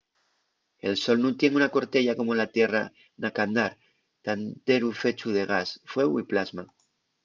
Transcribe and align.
el 0.87 0.95
sol 1.01 1.17
nun 1.21 1.35
tien 1.39 1.57
una 1.59 1.73
corteya 1.75 2.17
como 2.19 2.31
la 2.39 2.47
tierra 2.55 2.83
na 3.21 3.29
qu'andar 3.35 3.71
ta 4.23 4.31
enteru 4.39 4.89
fechu 5.01 5.27
de 5.37 5.43
gas 5.51 5.69
fueu 5.91 6.11
y 6.21 6.27
plasma 6.31 6.63